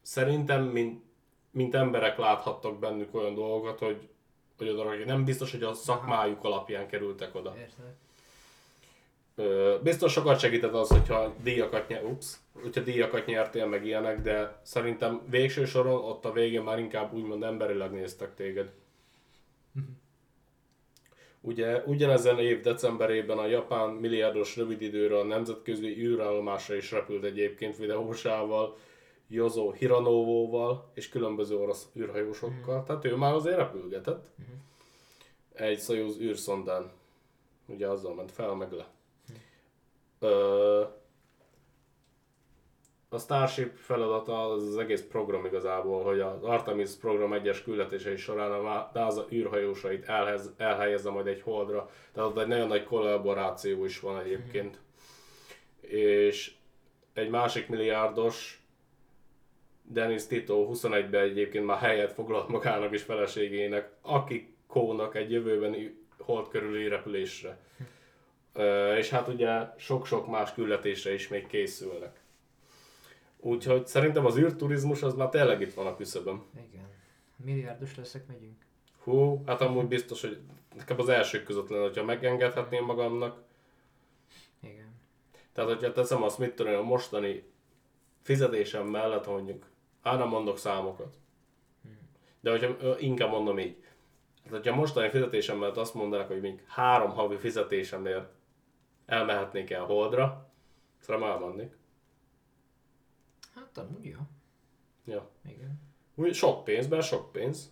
szerintem, 0.01 0.63
mint, 0.63 1.03
mint 1.51 1.75
emberek 1.75 2.17
láthattak 2.17 2.79
bennük 2.79 3.15
olyan 3.15 3.33
dolgokat, 3.35 3.79
hogy, 3.79 4.09
hogy 4.57 4.69
oda 4.69 4.83
rakják. 4.83 5.05
nem 5.05 5.25
biztos, 5.25 5.51
hogy 5.51 5.63
a 5.63 5.73
szakmájuk 5.73 6.43
alapján 6.43 6.87
kerültek 6.87 7.35
oda. 7.35 7.55
Értelek. 7.57 7.95
Biztos 9.83 10.11
sokat 10.11 10.39
segített 10.39 10.73
az, 10.73 10.89
hogyha 10.89 11.33
díjakat, 11.43 11.87
nyer, 11.87 12.03
ups, 12.03 12.37
hogyha 12.53 12.81
díjakat 12.81 13.25
nyertél 13.25 13.65
meg 13.65 13.85
ilyenek, 13.85 14.21
de 14.21 14.59
szerintem 14.63 15.21
végső 15.29 15.65
soron 15.65 16.03
ott 16.03 16.25
a 16.25 16.31
végén 16.31 16.61
már 16.61 16.79
inkább 16.79 17.13
úgymond 17.13 17.43
emberileg 17.43 17.91
néztek 17.91 18.35
téged. 18.35 18.71
Ugye 21.41 21.83
ugyanezen 21.85 22.39
év 22.39 22.61
decemberében 22.61 23.37
a 23.37 23.45
japán 23.45 23.89
milliárdos 23.89 24.55
rövid 24.55 24.81
időre 24.81 25.19
a 25.19 25.23
nemzetközi 25.23 25.97
űrállomásra 26.03 26.75
is 26.75 26.91
repült 26.91 27.23
egyébként 27.23 27.77
videósával, 27.77 28.77
Yozo 29.27 29.71
Hiranovóval 29.71 30.91
és 30.93 31.09
különböző 31.09 31.57
orosz 31.57 31.87
űrhajósokkal. 31.95 32.83
Tehát 32.83 33.05
ő 33.05 33.15
már 33.15 33.33
azért 33.33 33.57
repülgetett. 33.57 34.27
Egy 35.53 35.79
Soyuz 35.79 36.19
űrszondán. 36.19 36.91
Ugye 37.65 37.87
azzal 37.87 38.13
ment 38.13 38.31
fel, 38.31 38.53
meg 38.53 38.71
le. 38.71 38.87
A 43.09 43.17
Starship 43.17 43.75
feladata 43.75 44.49
az, 44.49 44.63
az 44.63 44.77
egész 44.77 45.01
program 45.01 45.45
igazából, 45.45 46.03
hogy 46.03 46.19
az 46.19 46.43
Artemis 46.43 46.91
program 46.91 47.33
egyes 47.33 47.63
küldetései 47.63 48.15
során 48.15 48.51
a 48.51 48.89
NASA 48.93 49.25
űrhajósait 49.31 50.05
elhez, 50.05 50.51
elhelyezze 50.57 51.09
majd 51.09 51.27
egy 51.27 51.41
holdra. 51.41 51.89
Tehát 52.13 52.29
ott 52.29 52.37
egy 52.37 52.47
nagyon 52.47 52.67
nagy 52.67 52.83
kollaboráció 52.83 53.85
is 53.85 53.99
van 53.99 54.19
egyébként. 54.19 54.79
És 55.81 56.51
egy 57.13 57.29
másik 57.29 57.67
milliárdos, 57.67 58.61
Dennis 59.89 60.25
Tito 60.25 60.69
21-ben 60.71 61.21
egyébként 61.21 61.65
már 61.65 61.77
helyet 61.77 62.13
foglalt 62.13 62.47
magának 62.47 62.93
és 62.93 63.01
feleségének, 63.01 63.91
akik 64.01 64.49
kónak 64.67 65.15
egy 65.15 65.31
jövőbeni 65.31 65.97
hold 66.17 66.47
körüli 66.47 66.87
repülésre. 66.87 67.57
És 68.97 69.09
hát 69.09 69.27
ugye 69.27 69.67
sok-sok 69.77 70.27
más 70.27 70.53
küldetésre 70.53 71.13
is 71.13 71.27
még 71.27 71.47
készülnek. 71.47 72.19
Úgyhogy 73.39 73.87
szerintem 73.87 74.25
az 74.25 74.37
űrturizmus 74.37 75.03
az 75.03 75.13
már 75.13 75.29
tényleg 75.29 75.61
itt 75.61 75.73
van 75.73 75.87
a 75.87 75.95
küszöbön. 75.95 76.43
Igen. 76.71 76.87
Milliárdos 77.35 77.95
leszek, 77.95 78.27
megyünk. 78.27 78.65
Hú, 79.03 79.43
hát 79.45 79.61
amúgy 79.61 79.85
biztos, 79.85 80.21
hogy 80.21 80.39
nekem 80.75 80.99
az 80.99 81.09
elsők 81.09 81.43
között 81.43 81.69
lenne, 81.69 81.83
hogyha 81.83 82.03
megengedhetném 82.03 82.85
magamnak. 82.85 83.43
Igen. 84.61 84.95
Tehát, 85.53 85.69
hogyha 85.69 85.91
teszem 85.91 86.23
azt, 86.23 86.39
mit 86.39 86.55
tudom, 86.55 86.75
a 86.75 86.81
mostani 86.81 87.43
fizetésem 88.21 88.87
mellett 88.87 89.27
mondjuk, 89.27 89.69
hát 90.03 90.17
nem 90.17 90.27
mondok 90.27 90.57
számokat. 90.57 91.17
De 92.39 92.49
hogyha 92.49 92.99
inkább 92.99 93.31
mondom 93.31 93.59
így. 93.59 93.75
Hát, 94.43 94.51
hogyha 94.51 94.75
mostani 94.75 95.09
fizetésem 95.09 95.57
mellett 95.57 95.77
azt 95.77 95.93
mondanak, 95.93 96.27
hogy 96.27 96.41
még 96.41 96.63
három 96.67 97.11
havi 97.11 97.37
fizetésemért 97.37 98.35
elmehetnék 99.07 99.69
el 99.71 99.83
Holdra, 99.83 100.49
szerintem 100.99 101.29
elmennék. 101.31 101.77
Hát 103.55 103.77
amúgy 103.77 104.05
jó. 104.05 104.19
Ja. 105.05 105.29
Igen. 105.49 105.81
Úgy 106.15 106.33
sok 106.33 106.63
pénz, 106.63 106.87
mert 106.87 107.05
sok 107.05 107.31
pénz. 107.31 107.71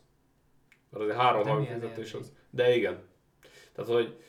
Mert 0.90 1.04
azért 1.04 1.20
három 1.20 1.44
De 1.44 1.50
havi 1.50 1.62
milyen 1.62 1.80
fizetés 1.80 2.08
élmény. 2.14 2.22
az. 2.22 2.34
De 2.50 2.76
igen. 2.76 3.04
Tehát, 3.74 3.92
hogy 3.92 4.20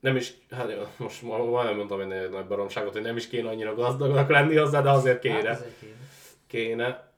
nem 0.00 0.16
is, 0.16 0.34
hát 0.50 0.98
most 0.98 1.22
ma- 1.22 1.44
majdnem 1.44 1.76
mondtam 1.76 2.00
egy 2.00 2.06
nagy- 2.06 2.30
nagy 2.30 2.46
baromságot, 2.46 2.92
hogy 2.92 3.02
nem 3.02 3.16
is 3.16 3.28
kéne 3.28 3.48
annyira 3.48 3.74
gazdagnak 3.74 4.28
lenni 4.28 4.56
hozzá, 4.56 4.80
de 4.82 4.90
azért 4.90 5.18
kéne. 5.20 5.34
Hát 5.48 5.60
azért 5.60 5.78
kéne. 5.78 5.96
kéne, 6.46 7.12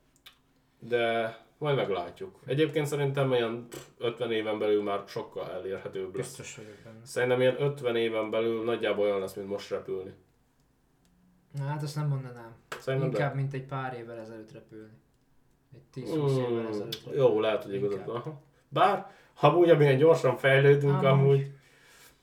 de 0.78 1.36
majd 1.58 1.76
meglátjuk. 1.76 2.38
Egyébként 2.46 2.86
szerintem 2.86 3.30
olyan 3.30 3.66
50 3.98 4.32
éven 4.32 4.58
belül 4.58 4.82
már 4.82 5.02
sokkal 5.06 5.50
elérhetőbb 5.50 6.16
lesz. 6.16 6.26
Biztos 6.26 6.56
vagyok 6.56 6.76
benne. 6.84 7.04
Szerintem 7.04 7.40
ilyen 7.40 7.62
50 7.62 7.96
éven 7.96 8.30
belül 8.30 8.64
nagyjából 8.64 9.04
olyan 9.04 9.20
lesz, 9.20 9.34
mint 9.34 9.48
most 9.48 9.70
repülni. 9.70 10.12
Na 11.52 11.64
hát 11.64 11.82
azt 11.82 11.94
nem 11.96 12.08
mondanám. 12.08 12.54
Szerintem 12.80 13.10
Inkább, 13.10 13.30
de. 13.34 13.36
mint 13.40 13.52
egy 13.52 13.64
pár 13.64 13.94
évvel 13.98 14.18
ezelőtt 14.18 14.52
repülni. 14.52 14.92
Egy 15.74 16.02
10-20 16.04 16.38
évvel 16.38 16.62
Mm, 16.62 16.66
ezelőtt 16.66 16.94
repülni. 17.04 17.18
jó, 17.18 17.40
lehet, 17.40 17.62
hogy 17.64 17.74
igazad 17.74 18.06
van. 18.06 18.40
Bár, 18.68 19.10
ha 19.34 19.46
amúgy 19.48 19.70
amilyen 19.70 19.96
gyorsan 19.96 20.36
fejlődünk, 20.36 20.92
Amúgy. 20.92 21.06
amúgy. 21.06 21.50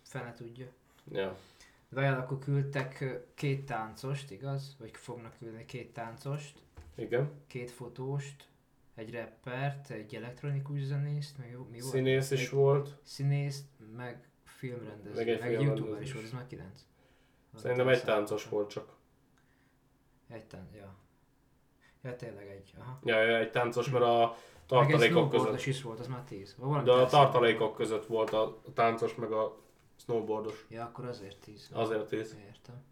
Fene 0.02 0.34
tudja. 0.34 0.66
Ja. 1.12 1.36
Vajon 1.90 2.13
akkor 2.13 2.40
küldtek 2.40 3.20
két 3.36 3.66
táncost, 3.66 4.32
igaz? 4.32 4.75
Vagy 4.80 4.92
fognak 4.94 5.34
küldeni 5.40 5.66
két 5.66 5.94
táncost, 5.94 6.58
Igen. 6.96 7.32
két 7.48 7.72
fotóst, 7.72 8.48
egy 8.96 9.14
rappert, 9.14 9.90
egy 9.90 10.16
elektronikus 10.16 10.82
zenészt, 10.82 11.38
meg 11.38 11.58
mi 11.72 11.80
volt? 11.80 11.94
Színész 11.94 12.32
is 12.32 12.46
egy 12.46 12.50
volt. 12.50 12.98
Színészt, 13.02 13.66
meg 13.96 14.30
filmrendező, 14.44 15.16
Meg 15.16 15.30
egy 15.30 15.40
meg 15.40 15.62
youtuber 15.62 16.02
is 16.02 16.14
volt, 16.14 16.26
ez 16.26 16.32
már 16.32 16.48
kilenc. 16.48 16.86
Szerintem 17.56 17.88
egy 17.88 18.04
táncos 18.04 18.50
volt 18.50 18.70
csak. 18.70 18.96
Egy 20.30 20.46
tánc, 20.46 20.74
ja. 20.76 20.96
Ja, 22.04 22.16
tényleg 22.16 22.48
egy, 22.48 22.74
aha. 22.80 23.00
Ja, 23.04 23.24
ja, 23.24 23.38
egy 23.38 23.52
táncos, 23.52 23.90
mert 23.90 24.04
a 24.04 24.36
egy 24.36 24.66
tartalékok 24.66 25.30
között. 25.30 25.66
is 25.66 25.82
volt, 25.82 26.00
az 26.00 26.08
már 26.08 26.24
tíz. 26.24 26.56
Valami 26.58 26.84
De 26.84 26.92
a 26.92 27.06
tartalékok 27.06 27.76
között 27.76 28.06
volt 28.06 28.34
a 28.34 28.62
táncos, 28.74 29.16
meg 29.16 29.32
a 29.32 29.58
snowboardos. 29.96 30.66
Ja, 30.70 30.84
akkor 30.84 31.06
azért 31.06 31.40
tíz. 31.40 31.70
Azért 31.74 32.08
tíz. 32.08 32.38
Értem. 32.48 32.84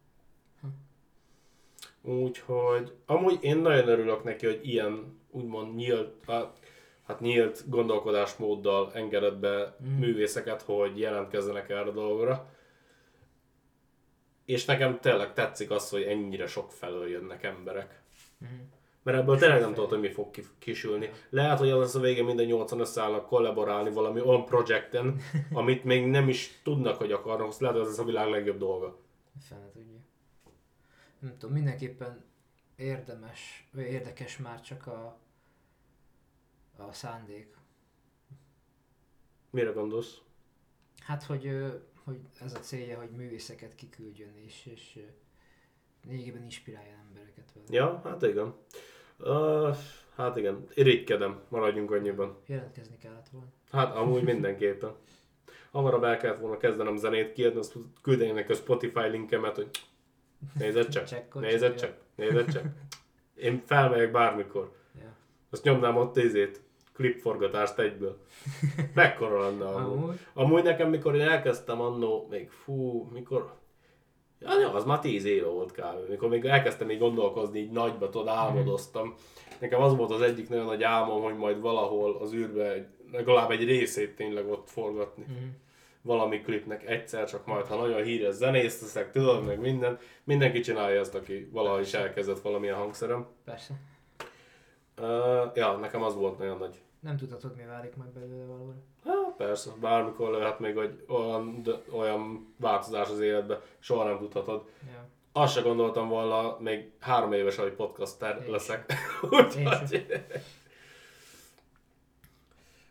Úgyhogy 2.02 2.96
amúgy 3.06 3.38
én 3.42 3.58
nagyon 3.58 3.88
örülök 3.88 4.24
neki, 4.24 4.46
hogy 4.46 4.68
ilyen 4.68 5.21
úgymond 5.32 5.76
nyílt, 5.76 6.14
hát- 6.28 7.20
nyílt 7.20 7.70
gondolkodásmóddal 7.70 8.92
engedett 8.94 9.38
be 9.38 9.76
Mm. 9.84 9.98
művészeket, 9.98 10.62
hogy 10.62 11.00
jelentkezzenek 11.00 11.70
erre 11.70 11.82
a 11.90 11.92
dologra. 11.92 12.50
És 14.46 14.66
nekem 14.66 15.00
tényleg 15.00 15.34
tetszik 15.34 15.72
az, 15.72 15.90
hogy 15.90 16.02
ennyire 16.04 16.48
sok 16.48 16.72
felől 16.72 17.08
jönnek 17.10 17.44
emberek. 17.44 18.02
Mhm. 18.38 18.52
Mert 19.04 19.18
ebből 19.18 19.38
tényleg 19.38 19.60
nem 19.62 19.74
tudod, 19.74 19.90
hogy 19.90 20.00
mi 20.00 20.10
fog 20.10 20.32
ki- 20.32 20.46
kisülni. 20.60 21.10
Lehet, 21.30 21.58
hogy 21.60 21.70
az 21.70 21.80
lesz 21.80 21.96
a 21.96 22.00
végén 22.00 22.26
minden 22.26 22.46
80 22.46 22.80
összeállnak 22.80 23.26
kollaborálni 23.28 23.90
valami 23.92 24.22
olyan 24.22 24.46
projekten, 24.46 25.16
amit 25.54 25.84
még 25.84 26.06
nem 26.06 26.30
is 26.30 26.60
tudnak, 26.64 26.98
hogy 26.98 27.12
akarnak. 27.12 27.48
Azt 27.48 27.60
lehet, 27.62 27.76
hogy 27.76 27.86
ez 27.86 27.92
lesz 27.92 28.02
a 28.02 28.08
világ 28.08 28.30
legjobb 28.30 28.58
dolga. 28.58 28.98
Fene 29.50 29.70
tudja. 29.74 29.98
Nem 31.20 31.38
tudom, 31.38 31.56
mindenképpen 31.56 32.24
érdemes, 32.82 33.68
vagy 33.72 33.86
érdekes 33.86 34.38
már 34.38 34.62
csak 34.62 34.88
a, 34.88 35.18
a 36.78 36.94
szándék. 36.94 37.56
Mire 39.50 39.72
gondolsz? 39.72 40.22
Hát, 41.00 41.24
hogy, 41.24 41.72
hogy 42.04 42.20
ez 42.40 42.54
a 42.54 42.60
célja, 42.60 42.98
hogy 42.98 43.10
művészeket 43.10 43.76
kiküldjön 43.76 44.36
és, 44.46 44.66
és 44.66 45.00
lényegében 46.08 46.44
inspirálja 46.44 46.94
embereket 47.10 47.52
vele. 47.54 47.66
Ja, 47.70 48.02
hát 48.04 48.22
igen. 48.22 48.54
Uh, 49.20 49.76
hát 50.16 50.38
igen, 50.38 50.68
irigykedem, 50.74 51.42
maradjunk 51.50 51.92
annyiban. 51.92 52.38
Jelentkezni 52.46 52.98
kellett 52.98 53.30
volna. 53.30 53.48
Hát 53.72 53.96
amúgy 53.96 54.24
mindenképpen. 54.24 54.96
Hamarabb 55.72 56.04
el 56.04 56.18
kellett 56.18 56.40
volna 56.40 56.58
kezdenem 56.58 56.98
zenét 56.98 57.34
kiadni, 57.34 57.60
azt 57.60 57.76
küldeni 58.02 58.32
neki 58.32 58.52
a 58.52 58.56
Spotify 58.56 59.08
linkemet, 59.08 59.56
hogy 59.56 59.70
nézed 60.60 60.88
csak, 60.88 61.06
Csekkol, 61.06 61.42
nézed 61.42 61.76
csak, 61.76 61.94
nézed 62.16 62.52
csak. 62.52 62.64
Én 63.36 63.62
felmegyek 63.66 64.12
bármikor. 64.12 64.72
Ja. 65.00 65.16
Azt 65.50 65.64
nyomnám 65.64 65.98
ott 65.98 66.18
izét, 66.18 66.62
klipforgatást 66.94 67.80
egyből. 67.80 68.18
Mekkora 68.94 69.40
lenne 69.40 69.66
amúgy. 69.66 69.92
Amúgy, 69.94 70.18
Amúgy 70.34 70.64
nekem, 70.64 70.90
mikor 70.90 71.16
én 71.16 71.22
elkezdtem 71.22 71.82
annó, 71.82 72.28
még 72.30 72.50
fú, 72.50 73.10
mikor... 73.14 73.60
Ja, 74.40 74.74
az 74.74 74.84
már 74.84 75.00
tíz 75.00 75.26
éve 75.26 75.48
volt 75.48 75.72
kb. 75.72 76.10
Mikor 76.10 76.30
még 76.30 76.46
elkezdtem 76.46 76.92
így 76.92 77.00
gondolkozni, 77.00 77.60
így 77.60 77.72
nagyba, 77.72 78.10
tudod, 78.10 78.28
álmodoztam. 78.28 79.16
Nekem 79.60 79.82
az 79.82 79.96
volt 79.96 80.12
az 80.12 80.22
egyik 80.22 80.50
nagyon 80.50 80.66
nagy 80.66 80.84
álmom, 80.84 81.22
hogy 81.22 81.38
majd 81.38 81.60
valahol 81.60 82.18
az 82.22 82.34
űrbe 82.34 82.90
legalább 83.12 83.52
egy 83.52 83.64
részét 83.64 84.16
tényleg 84.16 84.50
ott 84.50 84.70
forgatni. 84.70 85.24
Mhm. 85.28 85.46
Valami 86.02 86.42
klipnek 86.42 86.90
egyszer, 86.90 87.30
csak 87.30 87.46
majd, 87.46 87.66
ha 87.66 87.76
nagyon 87.76 88.04
híres 88.04 88.34
zenész 88.34 88.82
leszek, 88.82 89.12
tudod, 89.12 89.46
meg 89.46 89.60
minden. 89.60 90.00
Mindenki 90.24 90.60
csinálja 90.60 91.00
ezt, 91.00 91.16
aki 91.16 91.50
valaha 91.52 91.80
is 91.80 91.94
elkezdett 91.94 92.42
valamilyen 92.42 92.76
hangszerem. 92.76 93.28
persze. 93.46 93.74
Uh, 95.02 95.52
ja, 95.56 95.78
nekem 95.78 96.04
az 96.04 96.16
volt 96.16 96.38
nagyon 96.38 96.58
nagy 96.58 96.82
Nem 97.00 97.18
tudhatod, 97.18 97.56
mi 97.56 97.64
válik 97.64 97.96
majd 97.96 98.10
belőle 98.10 98.46
valóra. 98.46 98.76
Hát 99.06 99.36
persze, 99.38 99.72
bármikor 99.80 100.32
lehet 100.32 100.60
még 100.60 100.78
egy 100.78 101.04
olyan, 101.08 101.64
de, 101.64 101.72
olyan 101.92 102.54
változás 102.58 103.10
az 103.10 103.20
életbe, 103.20 103.62
soha 103.80 104.04
nem 104.04 104.18
tudhatod. 104.18 104.70
Ja. 104.88 105.08
Azt 105.32 105.54
se 105.54 105.62
gondoltam 105.62 106.08
volna, 106.08 106.58
még 106.60 106.92
három 107.00 107.34
éves, 107.34 107.56
hogy 107.56 107.72
podcaster 107.72 108.42
Én 108.46 108.52
leszek. 108.52 108.94
Úgyhogy... 109.30 110.06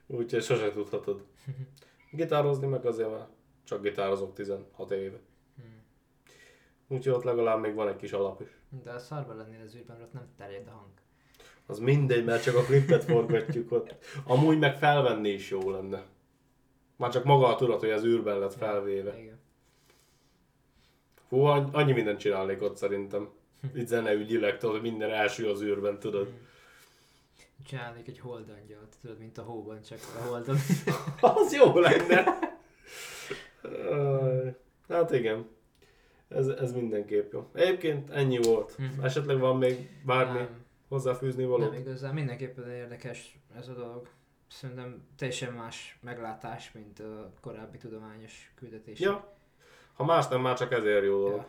Úgyhogy 0.07 0.43
sose 0.43 0.71
tudhatod. 0.73 1.23
Gitározni 2.11 2.67
meg 2.67 2.87
azért 2.87 3.11
már 3.11 3.27
csak 3.65 3.83
gitározok 3.83 4.35
16 4.35 4.91
éve. 4.91 5.19
Hmm. 5.57 5.83
Úgyhogy 6.89 7.13
ott 7.13 7.25
legalább 7.25 7.61
még 7.61 7.75
van 7.75 7.89
egy 7.89 7.97
kis 7.97 8.13
alap 8.13 8.41
is. 8.41 8.49
De 8.85 8.91
a 8.91 8.99
szarban 8.99 9.37
lennél 9.37 9.61
az 9.65 9.75
űrben, 9.75 10.03
ott 10.03 10.13
nem 10.13 10.29
terjed 10.37 10.67
a 10.67 10.71
hang. 10.71 10.91
Az 11.67 11.79
mindegy, 11.79 12.25
mert 12.25 12.43
csak 12.43 12.57
a 12.57 12.63
klippet 12.63 13.05
forgatjuk 13.05 13.73
ott. 13.73 13.95
Amúgy 14.25 14.59
meg 14.59 14.79
felvenni 14.79 15.29
is 15.29 15.51
jó 15.51 15.71
lenne. 15.71 16.05
Már 16.97 17.11
csak 17.11 17.25
maga 17.25 17.47
a 17.47 17.57
tudat, 17.57 17.81
hogy 17.81 17.91
az 17.91 18.05
űrben 18.05 18.39
lett 18.39 18.55
felvéve. 18.55 19.19
Igen. 19.19 19.39
Hú, 21.29 21.41
anny- 21.41 21.75
annyi 21.75 21.93
mindent 21.93 22.19
csinálnék 22.19 22.63
ott 22.63 22.77
szerintem. 22.77 23.29
Itt 23.75 23.87
zeneügyileg, 23.87 24.59
tudod, 24.59 24.75
hogy 24.81 24.91
minden 24.91 25.11
első 25.11 25.51
az 25.51 25.63
űrben, 25.63 25.99
tudod. 25.99 26.33
Csinálnék 27.65 28.09
egy 28.09 28.19
holdangyalt, 28.19 28.97
tudod, 29.01 29.19
mint 29.19 29.39
a 29.39 29.43
hóban, 29.43 29.83
csak 29.83 29.99
a 30.19 30.23
holdon. 30.29 30.57
Az 31.21 31.53
jó 31.53 31.79
lenne. 31.79 32.39
Hát 34.89 35.13
igen. 35.13 35.49
Ez, 36.29 36.47
ez 36.47 36.73
mindenképp 36.73 37.33
jó. 37.33 37.51
Egyébként 37.53 38.11
ennyi 38.11 38.39
volt. 38.43 38.79
Mhm. 38.79 39.05
Esetleg 39.05 39.39
van 39.39 39.57
még 39.57 39.91
bármi 40.05 40.39
nem, 40.39 40.65
hozzáfűzni 40.89 41.43
nem 41.43 41.51
való? 41.51 41.73
igazán, 41.73 42.15
mindenképpen 42.15 42.71
érdekes 42.71 43.39
ez 43.57 43.69
a 43.69 43.73
dolog. 43.73 44.09
Szerintem 44.49 45.07
teljesen 45.17 45.53
más 45.53 45.99
meglátás, 46.03 46.73
mint 46.73 46.99
a 46.99 47.33
korábbi 47.41 47.79
tudományos 47.79 48.53
küldetés. 48.55 49.01
Ja. 49.01 49.37
Ha 49.93 50.05
más 50.05 50.29
nem, 50.29 50.41
már 50.41 50.57
csak 50.57 50.73
ezért 50.73 51.05
jó 51.05 51.19
dolog. 51.19 51.37
Ja. 51.37 51.47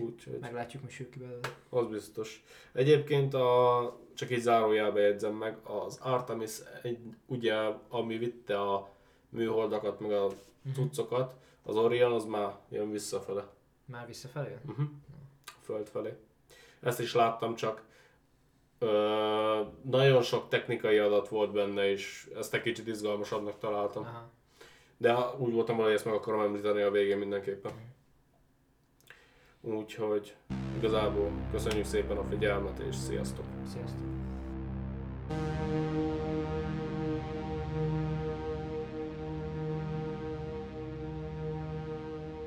Úgyhogy 0.00 0.38
Meglátjuk, 0.40 0.82
mi 0.82 0.90
sül 0.90 1.10
ki 1.10 1.18
belőle. 1.18 1.48
az 1.68 1.86
biztos. 1.86 2.44
Egyébként 2.72 3.34
a, 3.34 3.96
csak 4.14 4.30
így 4.30 4.40
zárójelbe 4.40 5.00
jegyzem 5.00 5.34
meg, 5.34 5.56
az 5.62 5.98
Artemis 6.02 6.58
egy, 6.82 6.98
ugye, 7.26 7.54
ami 7.88 8.18
vitte 8.18 8.60
a 8.60 8.88
műholdakat, 9.28 10.00
meg 10.00 10.12
a 10.12 10.26
Mhm. 10.62 10.74
cuccokat, 10.74 11.34
az 11.62 11.76
Orion 11.76 12.12
az 12.12 12.24
már 12.24 12.54
jön 12.68 12.90
visszafele. 12.90 13.46
Már 13.84 14.06
visszafelé? 14.06 14.48
jön? 14.50 14.60
Uh-huh. 14.66 14.86
Föld 15.62 15.86
felé. 15.88 16.12
Ezt 16.80 17.00
is 17.00 17.14
láttam, 17.14 17.54
csak 17.54 17.82
ö, 18.78 19.60
nagyon 19.82 20.22
sok 20.22 20.48
technikai 20.48 20.98
adat 20.98 21.28
volt 21.28 21.52
benne, 21.52 21.90
és 21.90 22.30
ezt 22.36 22.54
egy 22.54 22.62
kicsit 22.62 22.86
izgalmasabbnak 22.86 23.58
találtam. 23.58 24.02
Aha. 24.02 24.28
De 24.96 25.16
úgy 25.38 25.52
voltam 25.52 25.76
hogy 25.76 25.92
ezt 25.92 26.04
meg 26.04 26.14
akarom 26.14 26.40
említeni 26.40 26.82
a 26.82 26.90
végén 26.90 27.18
mindenképpen. 27.18 27.72
Úgyhogy 29.64 30.36
igazából 30.76 31.30
köszönjük 31.50 31.84
szépen 31.84 32.16
a 32.16 32.24
figyelmet, 32.30 32.78
és 32.78 32.96
sziasztok! 32.96 33.44
Sziasztok! 33.72 34.13